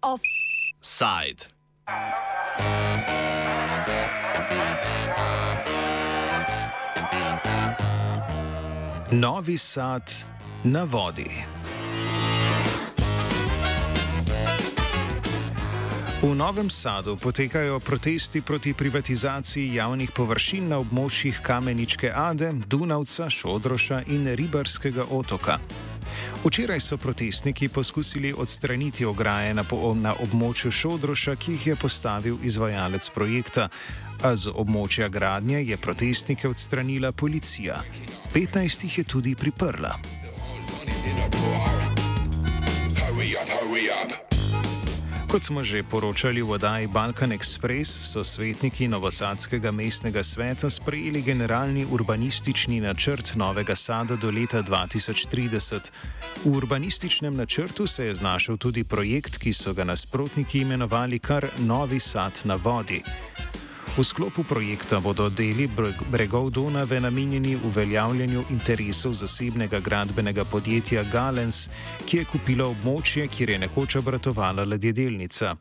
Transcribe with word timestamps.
Offside. 0.00 1.46
Novi 9.10 9.56
sad 9.58 10.12
na 10.64 10.84
vodi. 10.84 11.30
V 16.22 16.34
Novem 16.34 16.70
Sadu 16.70 17.16
potekajo 17.16 17.80
protesti 17.80 18.40
proti 18.40 18.74
privatizaciji 18.74 19.74
javnih 19.74 20.10
površin 20.10 20.68
na 20.68 20.78
območjih 20.78 21.38
Kameničke 21.42 22.10
Ade, 22.14 22.50
Dunavca, 22.66 23.30
Šodroša 23.30 24.02
in 24.06 24.26
Ribarskega 24.34 25.04
otoka. 25.10 25.58
Včeraj 26.46 26.80
so 26.80 26.96
protestniki 26.96 27.68
poskusili 27.68 28.34
odstraniti 28.38 29.04
ograje 29.04 29.54
na, 29.54 29.64
na 29.94 30.14
območju 30.22 30.70
Šodroša, 30.70 31.34
ki 31.36 31.52
jih 31.52 31.66
je 31.66 31.76
postavil 31.76 32.36
izvajalec 32.42 33.08
projekta, 33.10 33.68
a 34.22 34.36
z 34.36 34.54
območja 34.54 35.08
gradnje 35.08 35.64
je 35.66 35.76
protestnike 35.76 36.48
odstranila 36.48 37.10
policija. 37.12 37.82
15 38.34 38.84
jih 38.84 38.98
je 38.98 39.04
tudi 39.04 39.34
priprla. 39.34 39.98
Hurry 42.94 43.34
up, 43.34 43.48
hurry 43.50 43.90
up. 43.90 44.35
Kot 45.26 45.42
smo 45.42 45.64
že 45.66 45.82
poročali 45.82 46.38
v 46.38 46.54
oddaji 46.54 46.86
Balkan 46.86 47.34
Express, 47.34 47.90
so 47.98 48.22
svetniki 48.22 48.86
Novosadskega 48.86 49.74
mestnega 49.74 50.22
sveta 50.22 50.70
sprejeli 50.70 51.22
generalni 51.22 51.82
urbanistični 51.82 52.78
načrt 52.80 53.34
Novega 53.34 53.74
Sada 53.74 54.16
do 54.16 54.30
leta 54.30 54.62
2030. 54.62 55.90
V 56.44 56.56
urbanističnem 56.56 57.34
načrtu 57.34 57.86
se 57.86 58.06
je 58.06 58.14
znašel 58.14 58.56
tudi 58.56 58.84
projekt, 58.84 59.38
ki 59.38 59.52
so 59.52 59.74
ga 59.74 59.84
nasprotniki 59.84 60.62
imenovali 60.62 61.18
kar 61.18 61.50
Novi 61.58 61.98
Sad 61.98 62.40
na 62.44 62.54
vodi. 62.54 63.02
V 63.96 64.04
sklopu 64.04 64.44
projekta 64.44 65.00
bodo 65.00 65.30
deli 65.32 65.64
bregov 66.12 66.50
Donave 66.50 67.00
namenjeni 67.00 67.56
uveljavljanju 67.64 68.42
interesov 68.50 69.14
zasebnega 69.14 69.80
gradbenega 69.80 70.44
podjetja 70.44 71.04
Galens, 71.12 71.70
ki 72.04 72.18
je 72.18 72.24
kupilo 72.28 72.66
območje, 72.74 73.24
kjer 73.28 73.54
je 73.54 73.58
nekoč 73.58 73.96
obratovala 73.96 74.66
ladjedelnica. 74.68 75.54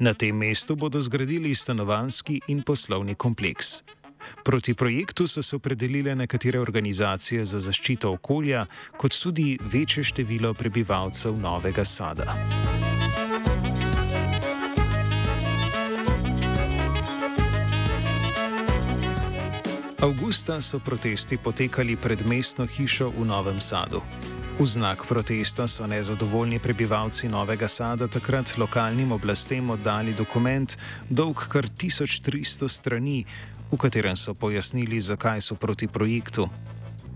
Na 0.00 0.12
tem 0.12 0.36
mestu 0.36 0.76
bodo 0.76 1.00
zgradili 1.00 1.54
stanovanski 1.54 2.40
in 2.48 2.60
poslovni 2.62 3.14
kompleks. 3.14 3.80
Proti 4.44 4.74
projektu 4.74 5.26
so 5.26 5.42
se 5.42 5.56
opredelile 5.56 6.14
nekatere 6.14 6.60
organizacije 6.60 7.46
za 7.46 7.60
zaščito 7.60 8.12
okolja, 8.12 8.66
kot 8.96 9.16
tudi 9.22 9.58
večje 9.72 10.04
število 10.04 10.52
prebivalcev 10.54 11.40
Novega 11.40 11.84
Sada. 11.84 12.36
Augusta 19.98 20.60
so 20.60 20.78
protesti 20.78 21.36
potekali 21.36 21.96
pred 21.96 22.22
mestno 22.26 22.66
hišo 22.66 23.10
v 23.18 23.26
Novem 23.26 23.58
Sadu. 23.60 23.98
V 24.58 24.66
znak 24.66 25.02
protesta 25.02 25.66
so 25.66 25.86
nezadovoljni 25.86 26.58
prebivalci 26.62 27.28
Novega 27.28 27.68
Sada 27.68 28.06
takrat 28.06 28.54
lokalnim 28.58 29.12
oblastem 29.12 29.70
oddali 29.70 30.14
dokument, 30.14 30.76
dolg 31.10 31.42
kar 31.50 31.66
1300 31.66 32.68
strani, 32.68 33.24
v 33.72 33.76
katerem 33.76 34.14
so 34.16 34.34
pojasnili, 34.38 35.00
zakaj 35.00 35.42
so 35.42 35.58
proti 35.58 35.88
projektu. 35.88 36.46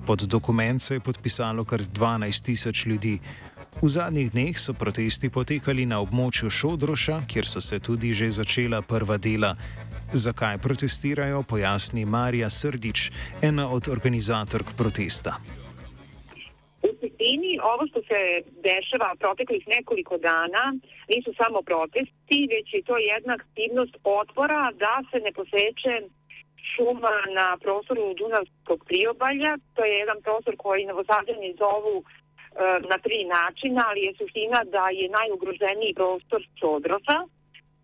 Pod 0.06 0.26
dokument 0.26 0.82
se 0.82 0.94
je 0.94 1.00
podpisalo 1.00 1.64
kar 1.64 1.80
12 1.86 2.42
tisoč 2.42 2.86
ljudi. 2.86 3.20
V 3.82 3.88
zadnjih 3.88 4.32
dneh 4.32 4.58
so 4.58 4.74
protesti 4.74 5.30
potekali 5.30 5.86
na 5.86 6.02
območju 6.02 6.50
Šodroša, 6.50 7.22
kjer 7.30 7.46
so 7.46 7.60
se 7.60 7.78
tudi 7.78 8.12
že 8.12 8.30
začela 8.30 8.82
prva 8.82 9.16
dela. 9.22 9.54
Zakaj 10.14 10.58
protestirajo, 10.58 11.42
pojasni 11.42 12.04
Marija 12.04 12.50
Srdič, 12.50 13.10
ena 13.42 13.64
od 13.72 13.88
organizatork 13.88 14.66
protesta. 14.76 15.32
Suštini, 17.00 17.52
ovo 17.72 17.86
što 17.90 18.00
se 18.08 18.18
dešava 18.68 19.10
proteklih 19.22 19.62
nekoliko 19.76 20.18
dana 20.18 20.64
nisu 21.12 21.30
samo 21.40 21.62
protesti, 21.62 22.38
već 22.54 22.66
je 22.74 22.82
to 22.88 22.96
jedna 23.12 23.32
aktivnost 23.40 23.94
otvora 24.04 24.62
da 24.84 24.94
se 25.10 25.18
ne 25.26 25.32
poseče 25.38 25.94
šuma 26.70 27.14
na 27.38 27.48
prostoru 27.64 28.14
Dunavskog 28.20 28.80
priobalja. 28.90 29.52
To 29.74 29.80
je 29.84 29.92
jedan 30.02 30.18
prostor 30.26 30.54
koji 30.64 30.90
novosadjani 30.90 31.50
zovu 31.62 31.96
e, 32.00 32.04
na 32.90 32.96
tri 33.04 33.18
načina, 33.36 33.80
ali 33.88 34.00
je 34.06 34.12
suština 34.18 34.60
da 34.74 34.84
je 34.98 35.14
najugroženiji 35.18 35.98
prostor 36.00 36.40
Čodrosa 36.60 37.18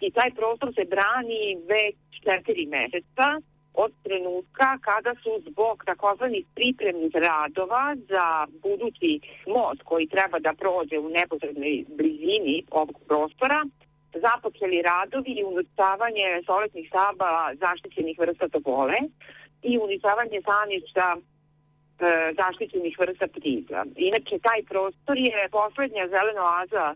i 0.00 0.10
taj 0.10 0.30
prostor 0.38 0.68
se 0.74 0.84
brani 0.84 1.42
već 1.72 1.96
četiri 2.24 2.66
meseca 2.66 3.28
od 3.74 3.92
trenutka 4.04 4.78
kada 4.88 5.12
su 5.22 5.32
zbog 5.50 5.84
takozvanih 5.90 6.44
pripremnih 6.54 7.12
radova 7.14 7.96
za 8.08 8.26
budući 8.62 9.20
most 9.46 9.82
koji 9.84 10.06
treba 10.14 10.38
da 10.38 10.52
prođe 10.62 10.98
u 10.98 11.08
neposrednoj 11.08 11.84
blizini 11.98 12.56
ovog 12.70 12.96
prostora 13.08 13.60
započeli 14.26 14.82
radovi 14.82 15.32
i 15.36 15.44
uništavanje 15.44 16.26
soletnih 16.46 16.86
stabala 16.88 17.44
zaštićenih 17.64 18.18
vrsta 18.18 18.48
topole 18.48 18.98
i 19.62 19.78
uništavanje 19.78 20.38
staništa 20.46 21.06
e, 21.16 21.20
zaštićenih 22.40 22.94
vrsta 23.02 23.26
ptica. 23.36 23.78
Inače, 24.08 24.34
taj 24.48 24.60
prostor 24.70 25.16
je 25.18 25.48
poslednja 25.58 26.04
zelena 26.14 26.42
oaza 26.52 26.86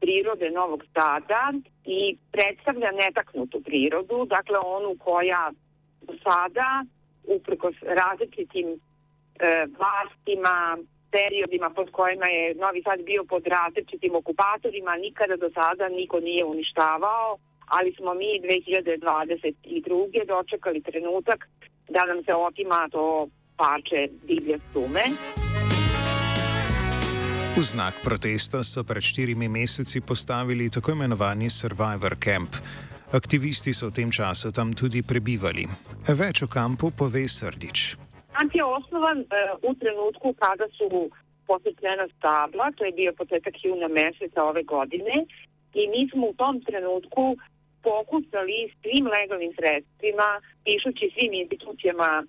prirode 0.00 0.50
Novog 0.50 0.82
Sada 0.94 1.52
i 1.84 2.16
predstavlja 2.32 2.90
netaknutu 2.92 3.60
prirodu, 3.60 4.24
dakle 4.24 4.58
onu 4.58 4.96
koja 4.98 5.50
do 6.02 6.14
sada, 6.22 6.84
uprkos 7.24 7.74
različitim 7.82 8.68
e, 8.68 8.78
vlastima, 9.78 10.78
periodima 11.10 11.70
pod 11.70 11.90
kojima 11.90 12.26
je 12.26 12.54
Novi 12.54 12.82
Sad 12.82 13.02
bio 13.02 13.24
pod 13.24 13.46
različitim 13.46 14.14
okupatorima, 14.14 14.96
nikada 14.96 15.36
do 15.36 15.50
sada 15.50 15.88
niko 15.88 16.20
nije 16.20 16.44
uništavao, 16.44 17.38
ali 17.66 17.92
smo 17.92 18.14
mi 18.14 18.40
2022. 18.42 20.26
dočekali 20.26 20.82
trenutak 20.82 21.48
da 21.88 22.04
nam 22.04 22.24
se 22.24 22.34
otima 22.34 22.88
to 22.92 23.28
parče 23.56 24.08
divlje 24.22 24.58
sume. 24.72 25.04
V 27.58 27.66
znak 27.66 27.98
protesta 28.06 28.62
so 28.62 28.86
pred 28.86 29.02
štirimi 29.02 29.50
meseci 29.50 29.98
postavili 30.00 30.70
tako 30.70 30.94
imenovani 30.94 31.50
Survivor 31.50 32.14
Camp. 32.14 32.54
Aktivisti 33.10 33.74
so 33.74 33.90
v 33.90 33.98
tem 33.98 34.10
času 34.14 34.54
tam 34.54 34.70
tudi 34.70 35.02
prebivali. 35.02 35.66
Več 36.06 36.46
o 36.46 36.46
kampu 36.46 36.94
pove 36.94 37.26
Srdič. 37.26 37.98
Kamp 38.30 38.54
je 38.54 38.62
osnovan 38.62 39.26
uh, 39.26 39.58
u 39.66 39.74
trenutku 39.74 40.38
kada 40.38 40.70
su 40.78 41.10
posvetljena 41.50 42.06
stabla, 42.14 42.70
to 42.78 42.86
je 42.86 42.92
bio 42.92 43.10
početak 43.18 43.54
juna 43.64 43.90
meseca 43.90 44.38
ove 44.44 44.62
godine 44.62 45.26
i 45.74 45.82
mi 45.90 46.06
smo 46.10 46.30
u 46.30 46.38
tom 46.38 46.62
trenutku 46.62 47.34
pokušali 47.82 48.70
svim 48.78 49.04
legalnim 49.14 49.52
sredstvima, 49.58 50.28
pišući 50.64 51.10
svim 51.14 51.32
institucijama 51.42 52.22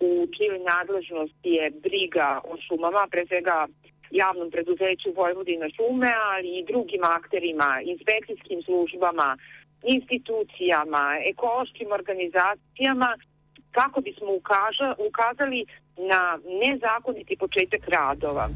u 0.00 0.10
čijoj 0.34 0.58
nadležnosti 0.58 1.50
je 1.58 1.70
briga 1.86 2.40
o 2.50 2.52
šumama, 2.66 3.06
pre 3.10 3.22
svega 3.30 3.66
javnom 4.10 4.50
preduzeću 4.50 5.08
Vojvodina 5.16 5.66
šume, 5.76 6.12
ali 6.32 6.48
i 6.58 6.64
drugim 6.64 7.04
akterima, 7.04 7.80
inspekcijskim 7.92 8.62
službama, 8.62 9.36
institucijama, 9.82 11.04
ekološkim 11.32 11.88
organizacijama, 11.92 13.10
kako 13.70 14.00
bismo 14.00 14.30
ukaža, 14.40 14.88
ukazali 15.08 15.66
na 15.96 16.38
nezakoniti 16.62 17.36
početak 17.36 17.88
radova. 17.88 18.48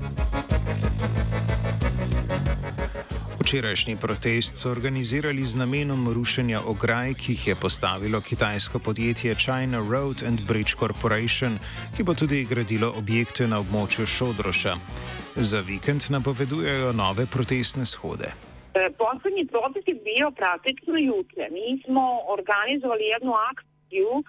Včerajšnji 3.41 3.97
protest 3.97 4.57
so 4.57 4.71
organizirali 4.71 5.45
z 5.45 5.57
namenom 5.57 6.09
rušenja 6.15 6.61
ograj, 6.67 7.15
ki 7.15 7.33
jih 7.33 7.47
je 7.49 7.55
postavilo 7.55 8.21
kitajsko 8.21 8.79
podjetje 8.79 9.35
China 9.35 9.79
Road 9.91 10.23
and 10.27 10.41
Bridge 10.49 10.77
Corporation, 10.79 11.59
ki 11.97 12.03
bo 12.03 12.15
tudi 12.15 12.45
gradilo 12.45 12.93
objekte 12.97 13.49
na 13.49 13.59
območju 13.59 14.07
Šodroša. 14.07 14.77
Za 15.37 15.61
vikend 15.61 16.03
napovedujejo 16.11 16.93
nove 16.93 17.25
protestne 17.35 17.85
shode. 17.87 18.29
E, 18.75 18.91
poslednji 19.03 19.45
protest 19.47 19.89
je 19.89 19.95
bio 19.95 20.31
praktično 20.31 20.95
juče. 20.99 21.45
Mi 21.57 21.83
smo 21.85 22.05
organizovali 22.37 23.05
jednu 23.15 23.33
akciju 23.51 24.13
e, 24.19 24.23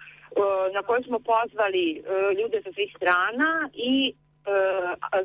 na 0.74 0.82
kojoj 0.82 1.02
smo 1.02 1.18
pozvali 1.32 1.86
e, 1.96 2.00
ljude 2.38 2.58
sa 2.64 2.70
svih 2.72 2.92
strana 2.96 3.50
i 3.74 4.14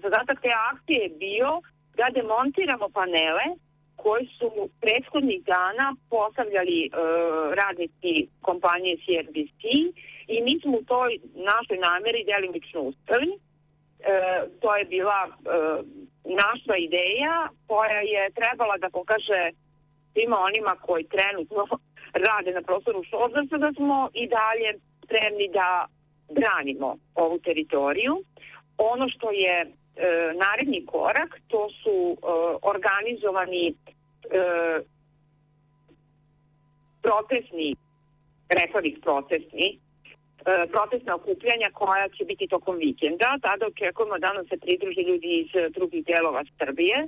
zadatak 0.04 0.38
te 0.42 0.52
akcije 0.72 1.00
je 1.04 1.10
bio 1.10 1.52
da 1.98 2.06
demontiramo 2.18 2.88
panele 2.90 3.48
koji 3.96 4.26
su 4.38 4.70
prethodnih 4.82 5.40
dana 5.44 5.96
postavljali 6.10 6.90
radnici 7.62 8.14
kompanije 8.42 8.98
CRBC 9.04 9.62
i 10.28 10.36
mi 10.46 10.60
smo 10.62 10.78
u 10.78 10.84
toj 10.84 11.10
našoj 11.50 11.78
nameri 11.78 12.28
delimično 12.32 12.82
uspeli. 12.82 13.30
E, 14.00 14.12
to 14.62 14.76
je 14.76 14.86
bila 14.86 15.28
e, 15.28 15.32
naša 16.24 16.76
ideja 16.78 17.50
koja 17.68 18.00
je 18.00 18.32
trebala 18.32 18.78
da 18.78 18.90
pokaže 18.90 19.52
svima 20.14 20.38
onima 20.40 20.76
koji 20.82 21.04
trenutno 21.04 21.64
rade 22.28 22.52
na 22.52 22.62
prostoru 22.62 23.04
Šodrsa 23.04 23.58
da 23.58 23.74
smo 23.74 24.10
i 24.14 24.28
dalje 24.28 24.70
spremni 25.04 25.48
da 25.54 25.88
branimo 26.30 26.98
ovu 27.16 27.40
teritoriju. 27.40 28.24
Ono 28.78 29.10
što 29.10 29.32
je 29.32 29.56
e, 29.62 29.68
naredni 30.44 30.86
korak, 30.86 31.42
to 31.48 31.70
su 31.84 31.98
e, 32.12 32.18
organizovani 32.62 33.68
e, 33.68 33.74
protestni, 37.02 37.76
rekla 38.50 38.82
bih 38.82 38.98
protestni, 39.02 39.80
protestna 40.74 41.16
okupljanja 41.16 41.70
koja 41.74 42.10
će 42.10 42.24
biti 42.26 42.48
tokom 42.48 42.76
vikenda. 42.78 43.30
Tada 43.42 43.64
očekujemo 43.68 44.18
da 44.24 44.34
nam 44.34 44.46
se 44.50 44.58
pridruži 44.64 45.02
ljudi 45.10 45.30
iz 45.44 45.52
drugih 45.76 46.06
delova 46.06 46.44
Srbije, 46.58 46.98
e, 47.04 47.08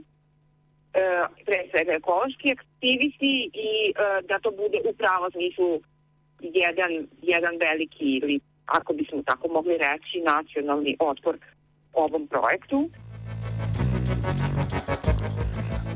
pre 1.46 1.60
svega 1.72 1.92
ekološki 1.92 2.48
aktivisti 2.58 3.34
i 3.70 3.72
e, 3.90 3.94
da 4.30 4.36
to 4.44 4.52
bude 4.52 4.80
u 4.90 4.94
pravo 5.02 5.32
smislu 5.32 5.70
jedan, 6.42 6.92
jedan 7.22 7.54
veliki 7.68 8.08
ili 8.20 8.40
ako 8.66 8.94
bismo 8.94 9.22
tako 9.26 9.48
mogli 9.48 9.78
reći 9.78 10.28
nacionalni 10.34 10.96
otpor 11.00 11.38
ovom 11.94 12.28
projektu. 12.28 12.90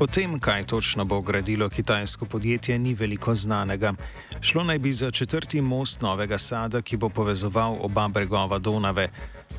O 0.00 0.06
tem, 0.06 0.40
kaj 0.40 0.62
točno 0.62 1.04
bo 1.04 1.20
gradilo 1.20 1.68
kitajsko 1.68 2.26
podjetje, 2.26 2.78
ni 2.78 2.94
veliko 2.94 3.34
znanega. 3.34 3.92
Šlo 4.40 4.64
naj 4.64 4.78
bi 4.78 4.92
za 4.92 5.10
četrti 5.10 5.60
most 5.60 6.02
Novega 6.02 6.38
Sada, 6.38 6.82
ki 6.82 6.96
bo 6.96 7.08
povezoval 7.08 7.76
oba 7.80 8.08
bregova 8.08 8.58
Donave. 8.58 9.08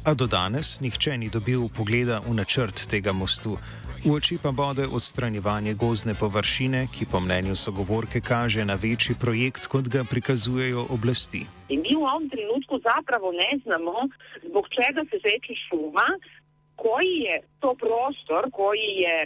A 0.05 0.13
do 0.13 0.27
danes 0.27 0.79
nihče 0.81 1.17
ni 1.17 1.29
dobil 1.29 1.67
pogleda 1.77 2.19
v 2.27 2.33
načrt 2.33 2.87
tega 2.87 3.11
mostu. 3.11 3.57
V 4.05 4.11
oči 4.13 4.37
pa 4.37 4.51
bode 4.51 4.85
odstranjevanje 4.85 5.73
gozne 5.73 6.13
površine, 6.13 6.87
ki 6.93 7.05
po 7.11 7.19
mnenju 7.19 7.55
sogovorke 7.55 8.21
kaže 8.21 8.65
na 8.65 8.77
večji 8.77 9.15
projekt, 9.17 9.65
kot 9.67 9.89
ga 9.89 10.03
prikazujejo 10.03 10.85
oblasti. 10.93 11.41
In 11.73 11.81
mi 11.81 11.95
v 11.95 12.05
ovom 12.05 12.29
trenutku 12.29 12.77
zapravo 12.85 13.31
ne 13.31 13.57
znamo, 13.63 13.95
zbog 14.49 14.69
čega 14.69 15.01
se 15.09 15.17
seče 15.25 15.53
šuma, 15.65 16.05
koji 16.75 17.15
je 17.27 17.35
to 17.59 17.75
prostor 17.83 18.43
koji 18.51 18.91
je 19.07 19.17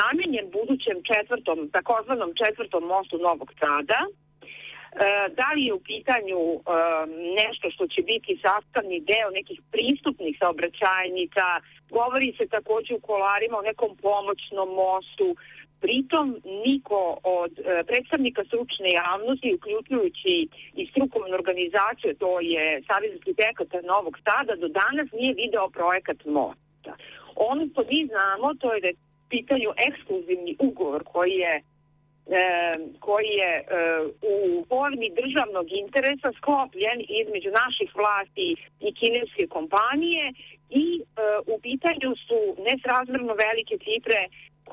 namenjen 0.00 0.46
budućem 0.56 0.96
četvrtom, 1.10 1.58
takozvanom 1.76 2.30
četvrtom 2.40 2.82
mostu 2.94 3.16
Novog 3.18 3.50
Sada, 3.60 4.00
e, 4.06 4.08
da 5.38 5.48
li 5.54 5.62
je 5.66 5.72
u 5.74 5.84
pitanju 5.90 6.40
e, 6.54 6.58
nešto 7.40 7.66
što 7.74 7.84
će 7.92 8.00
biti 8.12 8.40
sastavni 8.46 8.98
deo 9.10 9.28
nekih 9.38 9.58
pristupnih 9.72 10.34
saobraćajnica, 10.40 11.46
govori 11.98 12.28
se 12.38 12.44
takođe 12.56 12.92
u 12.94 13.04
kolarima 13.10 13.56
o 13.58 13.66
nekom 13.70 13.90
pomoćnom 14.06 14.68
mostu, 14.84 15.28
pritom 15.80 16.26
niko 16.66 17.00
od 17.40 17.52
e, 17.58 17.62
predstavnika 17.88 18.42
stručne 18.44 18.88
javnosti, 19.02 19.56
uključujući 19.58 20.34
i 20.80 20.82
strukovnu 20.90 21.34
organizaciju, 21.40 22.10
to 22.22 22.30
je 22.40 22.64
Savez 22.88 23.10
arhitekata 23.18 23.78
Novog 23.92 24.14
Sada, 24.26 24.52
do 24.62 24.68
danas 24.80 25.08
nije 25.18 25.40
video 25.42 25.66
projekat 25.78 26.18
mosta. 26.88 27.04
Ono 27.36 27.68
što 27.72 27.82
mi 27.90 28.06
znamo, 28.06 28.54
to 28.54 28.74
je 28.74 28.80
da 28.80 28.88
je 28.88 28.94
pitanju 29.28 29.70
ekskluzivni 29.88 30.56
ugovor 30.58 31.04
koji 31.04 31.32
je 31.32 31.62
e, 32.30 32.42
koji 33.00 33.30
je 33.42 33.52
e, 33.56 33.64
u 34.34 34.64
formi 34.68 35.08
državnog 35.20 35.66
interesa 35.84 36.30
sklopljen 36.38 36.98
između 37.22 37.50
naših 37.62 37.90
vlasti 38.00 38.48
i 38.86 38.88
kineske 39.00 39.46
kompanije 39.46 40.24
i 40.70 40.86
e, 41.00 41.04
u 41.52 41.60
pitanju 41.66 42.10
su 42.26 42.38
nesrazmerno 42.66 43.34
velike 43.44 43.74
cifre 43.84 44.20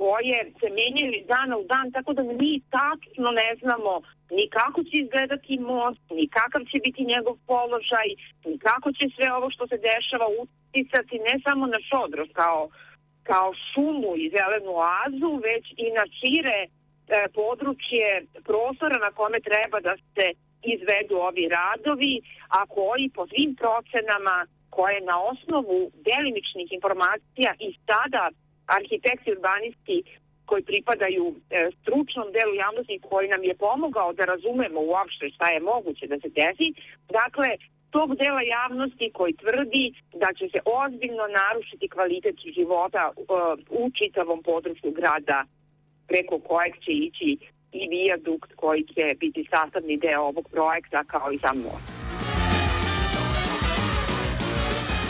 koje 0.01 0.37
se 0.59 0.67
menjaju 0.79 1.11
iz 1.15 1.25
dana 1.33 1.53
u 1.57 1.63
dan, 1.71 1.91
tako 1.95 2.11
da 2.17 2.23
mi 2.23 2.51
tačno 2.77 3.29
ne 3.41 3.49
znamo 3.61 3.93
ni 4.37 4.45
kako 4.57 4.79
će 4.87 4.95
izgledati 4.97 5.53
most, 5.73 6.03
ni 6.17 6.25
kakav 6.37 6.61
će 6.71 6.77
biti 6.85 7.11
njegov 7.13 7.35
položaj, 7.51 8.09
ni 8.45 8.57
kako 8.67 8.87
će 8.97 9.05
sve 9.15 9.27
ovo 9.37 9.47
što 9.55 9.63
se 9.67 9.77
dešava 9.89 10.27
uticati 10.41 11.15
ne 11.27 11.35
samo 11.45 11.63
na 11.73 11.79
Šodros 11.89 12.29
kao 12.41 12.61
kao 13.29 13.49
šumu 13.69 14.11
i 14.23 14.31
zelenu 14.35 14.71
oazu, 14.85 15.31
već 15.47 15.65
i 15.85 15.87
na 15.97 16.05
šire 16.17 16.59
e, 16.63 16.67
područje 17.39 18.07
prostora 18.49 18.97
na 19.05 19.11
kome 19.19 19.39
treba 19.49 19.77
da 19.87 19.93
se 20.13 20.25
izvedu 20.73 21.15
ovi 21.29 21.45
radovi, 21.59 22.13
a 22.57 22.59
koji 22.75 23.05
po 23.15 23.23
svim 23.31 23.51
procenama 23.61 24.37
koje 24.75 24.99
na 25.11 25.15
osnovu 25.31 25.79
delimičnih 26.09 26.67
informacija 26.77 27.51
i 27.67 27.69
sada 27.87 28.23
arhitekti 28.65 29.31
urbanisti 29.31 30.03
koji 30.45 30.63
pripadaju 30.63 31.25
e, 31.35 31.69
stručnom 31.81 32.27
delu 32.37 32.53
javnosti 32.55 32.99
koji 33.09 33.27
nam 33.27 33.43
je 33.43 33.55
pomogao 33.65 34.13
da 34.13 34.25
razumemo 34.25 34.79
uopšte 34.81 35.29
šta 35.35 35.47
je 35.49 35.59
moguće 35.59 36.07
da 36.07 36.17
se 36.19 36.29
desi. 36.39 36.67
Dakle, 37.19 37.49
tog 37.95 38.09
dela 38.15 38.41
javnosti 38.57 39.11
koji 39.13 39.33
tvrdi 39.33 39.85
da 40.21 40.29
će 40.37 40.45
se 40.53 40.59
ozbiljno 40.81 41.25
narušiti 41.41 41.89
kvalitet 41.95 42.35
života 42.57 43.03
uh, 43.15 43.23
u 43.81 43.83
čitavom 43.99 44.43
području 44.43 44.91
grada 44.91 45.39
preko 46.07 46.39
kojeg 46.39 46.73
će 46.83 46.91
ići 46.91 47.37
i 47.71 47.87
vijadukt 47.87 48.51
koji 48.55 48.83
će 48.83 49.15
biti 49.19 49.47
sastavni 49.53 49.97
deo 49.97 50.21
ovog 50.21 50.45
projekta 50.51 51.03
kao 51.03 51.31
i 51.31 51.37
sam 51.37 51.57
most. 51.57 51.94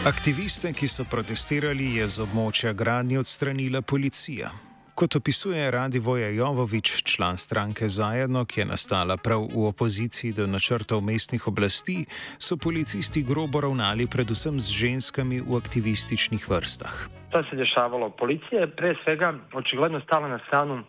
Aktiviste, 0.06 0.69
ki 0.74 0.86
so 0.86 1.02
protestirali, 1.10 1.96
je 1.98 2.06
z 2.06 2.22
območja 2.22 2.75
gradnje 2.78 3.18
odstranila 3.18 3.80
policija. 3.81 4.52
Kot 4.94 5.16
opisuje 5.18 5.63
Radivoja 5.74 6.28
Jovovič, 6.30 6.92
član 7.10 7.40
stranke 7.42 7.90
Zajedno, 7.90 8.44
ki 8.46 8.60
je 8.60 8.66
nastala 8.69 9.18
prav 9.18 9.48
v 9.50 9.63
opoziciji 9.66 10.36
do 10.38 10.46
načrtov 10.46 11.02
mestnih 11.02 11.48
oblasti, 11.50 12.06
so 12.38 12.54
policisti 12.54 13.24
grobo 13.25 13.63
ravnali 13.66 14.06
predvsem 14.06 14.62
z 14.62 14.78
ženskami 14.78 15.42
v 15.42 15.57
aktivističnih 15.57 16.46
vrstah. 16.54 17.10
To 17.34 17.42
se 17.42 17.57
je 17.57 17.63
dešavalo. 17.66 18.13
Policija 18.13 18.62
je 18.62 18.75
pre 18.78 18.94
svega 19.02 19.34
očigledno 19.57 20.06
stala 20.06 20.30
na 20.30 20.40
stranu 20.46 20.84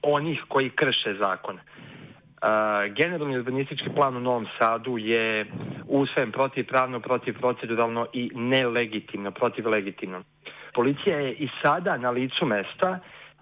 onih 0.00 0.40
koji 0.48 0.72
krše 0.72 1.18
zakon. 1.20 1.60
Generalni 2.96 3.36
urbanistički 3.38 3.90
plan 3.94 4.16
u 4.16 4.20
Novom 4.20 4.46
Sadu 4.58 4.98
je 4.98 5.46
usvojen 5.86 6.32
protivpravno, 6.32 7.00
protivproceduralno 7.00 8.06
i 8.12 8.30
nelegitimno, 8.34 9.30
protivlegitimno. 9.30 10.22
Policija 10.74 11.18
je 11.18 11.32
i 11.32 11.48
sada 11.62 11.96
na 11.96 12.10
licu 12.10 12.46
mesta 12.46 12.98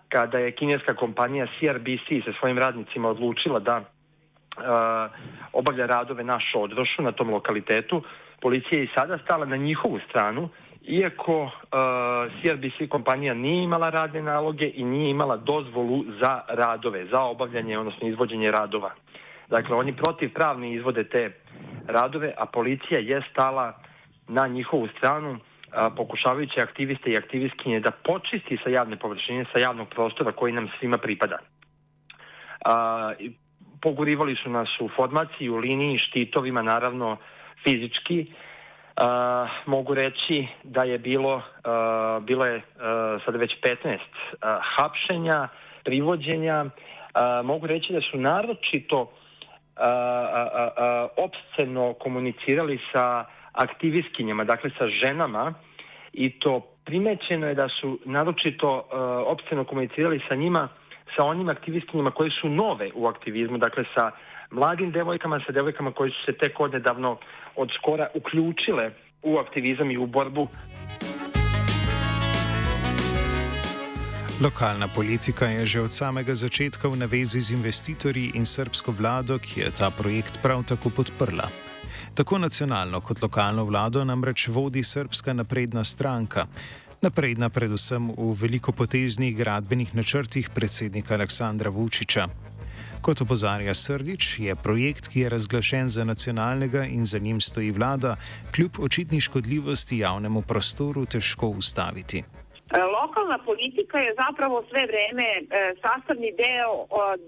kada 0.09 0.39
je 0.39 0.53
kineska 0.53 0.95
kompanija 0.95 1.47
CRBC 1.47 2.25
sa 2.25 2.33
svojim 2.40 2.59
radnicima 2.59 3.09
odlučila 3.09 3.59
da 3.61 3.76
uh, 3.76 3.85
obavlja 5.52 5.87
radove 5.87 6.25
na 6.25 6.38
Šodrošu, 6.40 7.02
na 7.02 7.12
tom 7.12 7.31
lokalitetu, 7.31 8.02
policija 8.40 8.78
je 8.78 8.85
i 8.85 8.95
sada 8.95 9.19
stala 9.19 9.47
na 9.47 9.57
njihovu 9.57 9.99
stranu, 10.09 10.49
iako 10.88 11.42
uh, 11.42 11.50
CRBC 12.42 12.88
kompanija 12.90 13.35
nije 13.35 13.64
imala 13.64 13.90
radne 13.90 14.23
naloge 14.23 14.71
i 14.75 14.85
nije 14.85 15.11
imala 15.11 15.37
dozvolu 15.37 16.04
za 16.21 16.40
radove, 16.49 17.07
za 17.07 17.23
obavljanje, 17.23 17.78
odnosno 17.78 18.09
izvođenje 18.09 18.50
radova. 18.50 18.90
Dakle, 19.49 19.76
oni 19.76 19.97
protivpravni 19.97 20.75
izvode 20.75 21.04
te 21.04 21.30
radove, 21.87 22.35
a 22.38 22.47
policija 22.47 23.00
je 23.00 23.23
stala 23.33 23.73
na 24.28 24.47
njihovu 24.47 24.88
stranu 24.99 25.38
a, 25.73 25.90
pokušavajući 25.90 26.61
aktiviste 26.61 27.11
i 27.11 27.16
aktivistkinje 27.16 27.80
da 27.80 27.90
počisti 27.90 28.59
sa 28.64 28.71
javne 28.71 28.97
površine, 28.97 29.45
sa 29.52 29.59
javnog 29.61 29.88
prostora 29.88 30.33
koji 30.33 30.52
nam 30.52 30.68
svima 30.78 30.99
pripada. 30.99 31.38
A, 32.64 33.12
pogurivali 33.83 34.37
su 34.42 34.50
nas 34.50 34.68
u 34.80 34.88
formaciji, 34.97 35.49
u 35.49 35.57
liniji, 35.57 35.99
štitovima, 35.99 36.62
naravno 36.62 37.16
fizički. 37.64 38.26
A, 39.00 39.47
mogu 39.67 39.95
reći 39.95 40.47
da 40.64 40.83
je 40.83 40.99
bilo, 40.99 41.43
a, 41.64 42.21
bilo 42.23 42.47
je 42.47 42.62
a, 42.81 43.19
sada 43.25 43.38
već 43.38 43.57
15 43.85 43.99
a, 44.40 44.61
hapšenja, 44.76 45.49
privođenja. 45.85 46.64
A, 47.14 47.43
mogu 47.45 47.67
reći 47.67 47.93
da 47.93 48.00
su 48.00 48.19
naročito 48.19 49.11
a, 49.76 51.09
opsceno 51.17 51.93
komunicirali 51.93 52.78
sa 52.93 53.25
aktivistkinjama, 53.52 54.45
dakle 54.45 54.71
sa 54.78 54.87
ženama 54.88 55.55
i 56.12 56.40
to 56.40 56.61
primećeno 56.88 57.47
je 57.47 57.55
da 57.55 57.69
su 57.81 57.99
naročito 58.05 58.76
uh, 58.76 58.83
opsteno 59.26 59.64
komunicirali 59.64 60.21
sa 60.28 60.35
njima, 60.35 60.69
sa 61.17 61.25
onim 61.25 61.49
aktivistkinjama 61.49 62.11
koje 62.11 62.31
su 62.40 62.49
nove 62.49 62.90
u 62.95 63.07
aktivizmu, 63.07 63.59
dakle 63.59 63.85
sa 63.95 64.11
mladim 64.50 64.93
devojkama, 64.93 65.40
sa 65.47 65.52
devojkama 65.52 65.93
koje 65.93 66.11
su 66.11 66.25
se 66.26 66.33
tek 66.33 66.61
odnedavno 66.61 67.19
od 67.57 67.69
skora 67.78 68.09
uključile 68.14 68.90
u 69.23 69.38
aktivizam 69.38 69.90
i 69.90 69.99
u 69.99 70.07
borbu. 70.07 70.49
Lokalna 74.40 74.88
politika 74.88 75.45
je 75.45 75.67
že 75.67 75.81
od 75.81 75.90
samega 75.90 76.35
začetka 76.35 76.88
v 76.88 76.97
navezi 76.97 77.40
z 77.40 77.50
investitorji 77.50 78.31
in 78.35 78.47
srpsko 78.47 78.93
vlado, 78.93 79.38
ki 79.38 79.61
je 79.61 79.71
ta 79.71 79.90
projekt 79.90 80.38
prav 80.43 80.62
tako 80.62 80.90
podprla. 80.90 81.49
Tako 82.14 82.38
nacionalno 82.38 83.00
kot 83.00 83.23
lokalno 83.23 83.64
vlado 83.64 84.05
namreč 84.05 84.49
vodi 84.49 84.83
Srpska 84.83 85.33
napredna 85.33 85.85
stranka. 85.85 86.47
Napredna 87.02 87.50
predvsem 87.50 88.11
v 88.11 88.35
velikopoteznih 88.35 89.37
gradbenih 89.37 89.95
načrtih 89.95 90.50
predsednika 90.50 91.14
Aleksandra 91.14 91.71
Vučiča. 91.71 92.48
Kot 93.02 93.21
opozarja 93.21 93.75
Srdič, 93.75 94.38
je 94.38 94.55
projekt, 94.62 95.09
ki 95.09 95.21
je 95.21 95.28
razglašen 95.28 95.88
za 95.88 96.05
nacionalnega 96.05 96.83
in 96.85 97.05
za 97.05 97.19
njim 97.19 97.40
stoji 97.40 97.71
vlada, 97.71 98.17
kljub 98.55 98.73
očitni 98.83 99.21
škodljivosti 99.21 99.99
javnemu 99.99 100.43
prostoru 100.43 101.07
težko 101.07 101.47
ustaviti. 101.49 102.19
E, 102.19 102.83
lokalna 102.97 103.38
politika 103.49 103.99
je 103.99 104.17
zapravo 104.23 104.64
sve 104.71 104.83
vreme 104.93 105.28
e, 105.35 105.45
sastavni 105.85 106.31
deo 106.43 106.75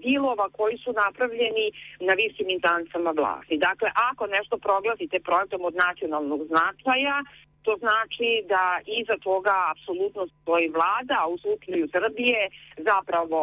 dilova 0.05 0.47
koji 0.57 0.77
su 0.83 0.91
napravljeni 1.03 1.67
na 2.07 2.13
višim 2.21 2.47
instancama 2.55 3.11
vlasti. 3.19 3.57
Dakle, 3.57 3.89
ako 4.11 4.23
nešto 4.27 4.55
proglasite 4.57 5.17
projektom 5.27 5.61
od 5.69 5.75
nacionalnog 5.85 6.41
značaja, 6.51 7.17
to 7.65 7.71
znači 7.83 8.29
da 8.53 8.63
iza 8.99 9.15
toga 9.29 9.55
apsolutno 9.73 10.23
stoji 10.41 10.67
vlada, 10.77 11.15
a 11.21 11.27
u 11.33 11.37
slučaju 11.37 11.89
Srbije 11.95 12.41
zapravo 12.89 13.41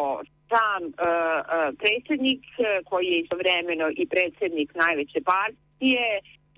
sam 0.50 0.82
uh, 0.84 0.90
uh, 0.90 1.74
predsjednik 1.80 2.42
koji 2.90 3.06
je 3.06 3.18
istovremeno 3.20 3.86
i 4.00 4.06
predsjednik 4.12 4.74
najveće 4.74 5.20
partije 5.32 6.06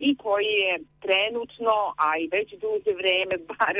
i 0.08 0.16
koji 0.16 0.52
je 0.66 0.74
trenutno, 1.04 1.76
a 2.04 2.08
i 2.22 2.28
već 2.36 2.48
duže 2.64 2.92
vreme, 3.00 3.34
bar 3.52 3.76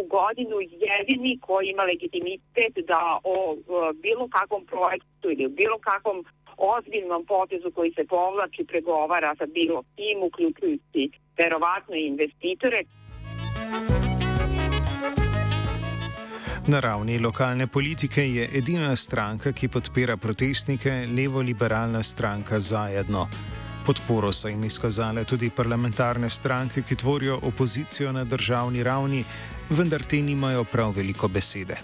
u 0.00 0.02
godinu 0.16 0.56
jedini 0.60 1.38
koji 1.46 1.68
ima 1.68 1.82
legitimitet 1.82 2.74
da 2.86 3.18
o 3.24 3.56
bilo 4.02 4.28
kakvom 4.28 4.66
projektu 4.66 5.30
ili 5.30 5.48
bilo 5.48 5.78
kakvom 5.78 6.24
ozbiljnom 6.56 7.26
potezu 7.26 7.70
koji 7.70 7.90
se 7.92 8.04
povlači 8.04 8.64
pregovara 8.64 9.34
sa 9.38 9.46
bilo 9.46 9.82
kim, 9.96 10.22
uključujući 10.22 11.10
verovatno 11.38 11.94
investitore. 11.96 12.80
Na 16.70 16.80
ravni 16.80 17.18
lokalne 17.18 17.66
politike 17.66 18.22
je 18.22 18.44
edina 18.58 18.96
stranka, 18.96 19.50
ki 19.52 19.68
podpira 19.68 20.14
protestnike, 20.16 20.90
levo-liberalna 21.16 22.02
stranka 22.02 22.60
Zajedno. 22.60 23.24
Podporo 23.86 24.30
so 24.32 24.48
jim 24.48 24.62
izkazale 24.64 25.24
tudi 25.24 25.50
parlamentarne 25.50 26.30
stranke, 26.30 26.84
ki 26.86 26.96
tvorijo 27.02 27.40
opozicijo 27.50 28.12
na 28.12 28.22
državni 28.24 28.86
ravni, 28.86 29.24
vendar 29.70 30.06
te 30.10 30.22
nimajo 30.22 30.62
prav 30.72 30.94
veliko 31.00 31.28
besede. 31.28 31.80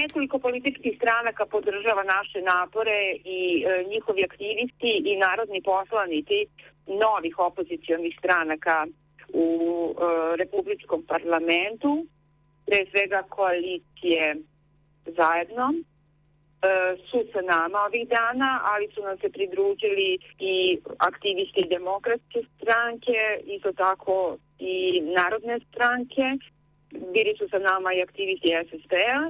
Nekoliko 0.00 0.38
političkih 0.38 0.96
stranaka 0.96 1.46
podržava 1.46 2.02
naše 2.16 2.40
napore 2.40 3.00
i 3.36 3.64
e, 3.68 3.84
njihovi 3.92 4.24
aktivisti 4.24 4.92
i 5.12 5.16
narodni 5.26 5.60
poslanici 5.62 6.38
novih 7.04 7.38
opozicijonih 7.38 8.16
stranaka 8.18 8.86
u 9.28 9.48
e, 9.92 10.36
Republičkom 10.36 11.04
parlamentu, 11.08 12.06
pre 12.66 12.80
svega 12.90 13.22
koalicije 13.28 14.36
zajedno, 15.18 15.66
e, 15.74 15.78
su 17.08 17.18
sa 17.32 17.40
nama 17.40 17.78
ovih 17.88 18.08
dana, 18.08 18.50
ali 18.72 18.88
su 18.94 19.02
nam 19.02 19.16
se 19.18 19.28
pridružili 19.28 20.18
i 20.38 20.78
aktivisti 20.98 21.62
demokratske 21.70 22.40
stranke, 22.54 23.18
isto 23.56 23.72
tako 23.72 24.36
i 24.58 25.00
narodne 25.18 25.56
stranke, 25.68 26.24
bili 27.14 27.32
su 27.38 27.48
sa 27.48 27.58
nama 27.58 27.88
i 27.92 28.02
aktivisti 28.02 28.48
SSP-a, 28.68 29.20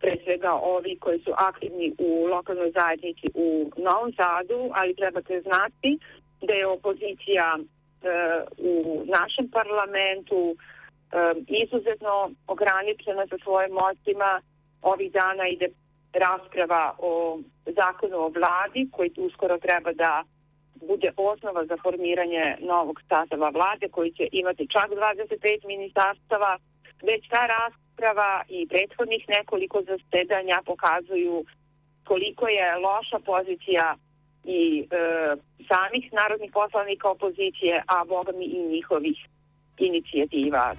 pre 0.00 0.16
svega 0.24 0.52
ovi 0.52 0.96
koji 1.00 1.18
su 1.18 1.32
aktivni 1.36 1.94
u 1.98 2.26
lokalnoj 2.26 2.70
zajednici 2.70 3.26
u 3.34 3.70
Novom 3.76 4.12
Sadu, 4.12 4.70
ali 4.78 4.94
trebate 5.00 5.40
znati 5.40 5.98
da 6.46 6.52
je 6.54 6.66
opozicija 6.66 7.58
e, 7.58 7.64
u 8.58 9.02
našem 9.16 9.46
parlamentu 9.48 10.40
e, 10.50 10.83
izuzetno 11.62 12.30
ograničena 12.46 13.26
sa 13.30 13.36
svojim 13.44 13.72
moćima. 13.72 14.40
Ovih 14.82 15.12
dana 15.12 15.48
ide 15.48 15.68
rasprava 16.12 16.94
o 16.98 17.40
zakonu 17.66 18.16
o 18.16 18.28
vladi 18.28 18.88
koji 18.92 19.10
uskoro 19.16 19.58
treba 19.58 19.92
da 19.92 20.24
bude 20.88 21.12
osnova 21.16 21.64
za 21.66 21.76
formiranje 21.82 22.56
novog 22.60 23.00
sastava 23.08 23.48
vlade 23.48 23.88
koji 23.88 24.10
će 24.10 24.28
imati 24.32 24.68
čak 24.68 24.88
25 24.90 25.66
ministarstava 25.66 26.58
već 27.02 27.28
ta 27.28 27.42
rasprava 27.56 28.42
i 28.48 28.68
prethodnih 28.68 29.24
nekoliko 29.28 29.82
zasedanja 29.82 30.58
pokazuju 30.66 31.44
koliko 32.04 32.48
je 32.48 32.76
loša 32.76 33.18
pozicija 33.18 33.96
i 34.44 34.60
e, 34.80 34.86
samih 35.70 36.12
narodnih 36.12 36.50
poslanika 36.52 37.08
opozicije, 37.10 37.82
a 37.86 38.04
boga 38.04 38.32
mi 38.32 38.44
i 38.44 38.68
njihovih 38.68 39.18
inicijativa. 39.78 40.74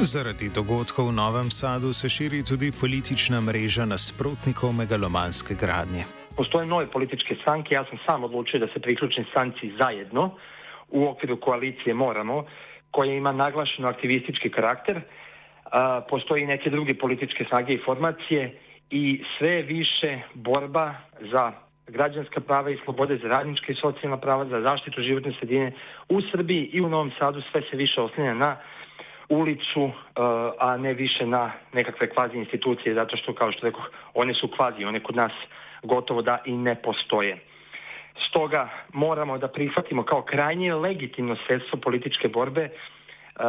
Zaradi 0.00 0.48
dogodkov 0.54 1.08
v 1.08 1.12
Novem 1.12 1.50
Sadu 1.50 1.92
se 1.92 2.08
širi 2.08 2.44
tudi 2.44 2.72
politična 2.80 3.40
mreža 3.40 3.84
nasprotnikov 3.84 4.72
megalomanske 4.72 5.54
gradnje. 5.54 6.04
Postoje 6.36 6.66
nove 6.66 6.86
političke 6.86 7.34
stranke, 7.42 7.74
jaz 7.74 7.86
sem 7.90 7.98
sam 8.06 8.24
odločil, 8.24 8.60
da 8.60 8.66
se 8.72 8.80
priključim 8.80 9.24
stranci 9.30 9.72
zajedno. 9.80 10.38
u 10.90 11.08
okviru 11.08 11.40
koalicije 11.40 11.94
Moramo, 11.94 12.44
koja 12.90 13.14
ima 13.14 13.32
naglašen 13.32 13.84
aktivistički 13.84 14.50
karakter. 14.50 15.00
Postoji 16.10 16.46
neke 16.46 16.70
druge 16.70 16.94
političke 16.94 17.44
snage 17.48 17.72
i 17.72 17.82
formacije 17.84 18.58
i 18.90 19.22
sve 19.38 19.62
više 19.62 20.20
borba 20.34 20.94
za 21.32 21.52
građanska 21.88 22.40
prava 22.40 22.70
i 22.70 22.78
slobode, 22.84 23.16
za 23.22 23.28
radnička 23.28 23.72
i 23.72 23.80
socijalna 23.80 24.16
prava, 24.16 24.44
za 24.44 24.60
zaštitu 24.60 25.02
životne 25.02 25.32
sredine 25.38 25.72
u 26.08 26.20
Srbiji 26.32 26.70
i 26.72 26.80
u 26.80 26.88
Novom 26.88 27.10
Sadu 27.18 27.42
sve 27.52 27.62
se 27.70 27.76
više 27.76 28.00
oslanja 28.00 28.34
na 28.34 28.56
ulicu, 29.28 29.90
a 30.58 30.76
ne 30.76 30.94
više 30.94 31.26
na 31.26 31.52
nekakve 31.72 32.10
kvazi 32.10 32.36
institucije, 32.36 32.94
zato 32.94 33.16
što, 33.16 33.34
kao 33.34 33.52
što 33.52 33.66
rekao, 33.66 33.82
one 34.14 34.34
su 34.34 34.48
kvazi, 34.56 34.84
one 34.84 35.00
kod 35.00 35.16
nas 35.16 35.32
gotovo 35.82 36.22
da 36.22 36.38
i 36.44 36.52
ne 36.52 36.74
postoje. 36.74 37.38
Stoga 38.28 38.68
moramo 38.92 39.38
da 39.38 39.48
prihvatimo 39.48 40.02
kao 40.02 40.22
krajnje 40.22 40.74
legitimno 40.74 41.36
sredstvo 41.46 41.78
političke 41.78 42.28
borbe 42.28 42.68
uh, 42.68 43.44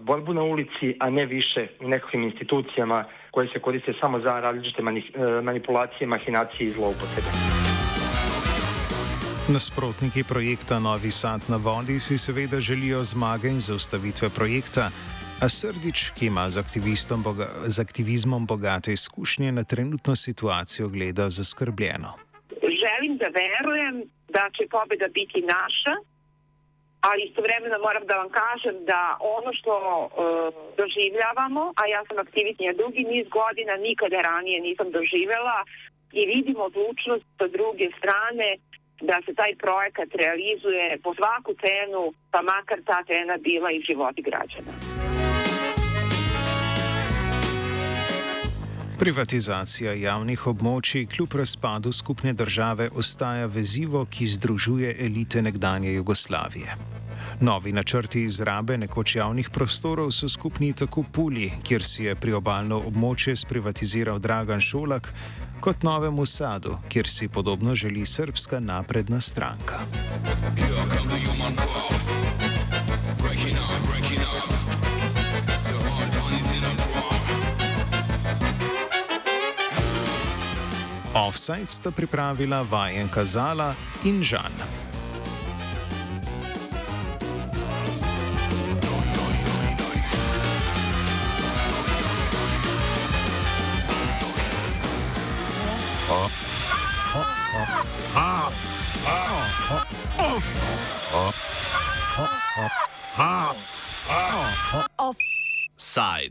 borbu 0.00 0.34
na 0.34 0.42
ulici, 0.42 0.96
a 1.00 1.10
ne 1.10 1.26
više 1.26 1.66
u 1.80 1.88
nekakvim 1.88 2.22
institucijama 2.22 3.04
koje 3.30 3.48
se 3.48 3.58
koriste 3.58 3.92
samo 4.00 4.20
za 4.20 4.40
različite 4.40 4.82
uh, 4.82 4.88
manipulacije, 5.44 6.06
mahinacije 6.06 6.66
i 6.66 6.70
zloupotrebe. 6.70 7.61
Nasprotniki 9.48 10.22
projekta 10.22 10.78
Novi 10.78 11.10
Sad 11.10 11.40
na 11.50 11.56
vodi 11.56 11.98
si 11.98 12.18
seveda 12.18 12.60
želijo 12.60 13.02
zmage 13.02 13.48
in 13.48 13.60
zaustavitve 13.60 14.28
projekta, 14.30 14.90
a 15.42 15.48
Srdič, 15.48 16.10
ki 16.14 16.26
ima 16.26 16.50
z, 16.50 16.62
boga, 17.24 17.46
z 17.66 17.80
aktivizmom 17.80 18.46
bogate 18.46 18.92
izkušnje, 18.92 19.52
na 19.52 19.64
trenutno 19.64 20.16
situacijo 20.16 20.88
gleda 20.88 21.30
zaskrbljeno. 21.30 22.12
želim 22.82 23.12
da 23.22 23.26
verujem 23.42 23.96
da 24.28 24.44
će 24.56 24.62
pobjeda 24.70 25.08
biti 25.18 25.40
naša, 25.56 25.94
ali 27.08 27.20
istovremeno 27.28 27.76
moram 27.86 28.04
da 28.06 28.14
vam 28.22 28.30
kažem 28.42 28.76
da 28.84 29.00
ono 29.36 29.50
što 29.58 29.72
uh, 29.80 30.10
doživljavamo, 30.80 31.62
a 31.80 31.82
ja 31.94 32.00
sam 32.08 32.18
aktivitnija 32.18 32.72
dugi 32.82 33.02
niz 33.12 33.26
godina, 33.38 33.74
nikada 33.88 34.18
ranije 34.30 34.58
nisam 34.68 34.88
doživjela 34.96 35.58
i 36.20 36.22
vidim 36.34 36.58
odlučnost 36.68 37.26
sa 37.38 37.46
druge 37.56 37.86
strane 37.98 38.48
da 39.08 39.16
se 39.26 39.32
taj 39.34 39.52
projekat 39.64 40.08
realizuje 40.22 40.84
po 41.04 41.10
svaku 41.18 41.52
cenu, 41.62 42.02
pa 42.32 42.40
makar 42.42 42.78
ta 42.90 42.98
cena 43.08 43.34
bila 43.48 43.70
i 43.72 43.84
životi 43.88 44.22
građana. 44.28 44.72
Privatizacija 49.02 49.92
javnih 49.92 50.46
območij 50.46 51.06
kljub 51.06 51.32
razpadu 51.34 51.92
skupne 51.92 52.32
države 52.32 52.88
ostaja 52.94 53.46
vezivo, 53.46 54.04
ki 54.10 54.26
združuje 54.26 54.96
elite 55.06 55.42
nekdanje 55.42 55.92
Jugoslavije. 55.92 56.74
Novi 57.40 57.72
načrti 57.72 58.22
izrabe 58.22 58.78
nekoč 58.78 59.16
javnih 59.16 59.50
prostorov 59.50 60.10
so 60.10 60.28
skupni 60.28 60.72
tako 60.72 61.04
Puli, 61.12 61.50
kjer 61.64 61.82
si 61.82 62.04
je 62.04 62.14
priobalno 62.14 62.78
območje 62.86 63.36
sprivatiziral 63.36 64.18
Dragan 64.18 64.60
Šolak, 64.60 65.12
kot 65.62 65.82
Novemu 65.82 66.26
Sadu, 66.26 66.76
kjer 66.88 67.08
si 67.08 67.28
podobno 67.28 67.74
želi 67.74 68.06
srpska 68.06 68.60
napredna 68.60 69.20
stranka. 69.20 69.78
Breaking 73.20 73.56
on, 73.58 73.86
breaking 73.86 74.20
on. 74.20 74.42
Offside 81.14 81.66
sta 81.66 81.90
pripravila 81.90 82.62
vajen 82.62 83.08
Kazala 83.08 83.74
in 84.04 84.24
Žan. 84.24 84.91